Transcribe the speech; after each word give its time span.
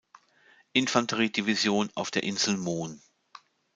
Infanterie-Division 0.73 1.91
auf 1.93 2.09
der 2.09 2.23
Insel 2.23 2.57
Moon. 2.57 3.03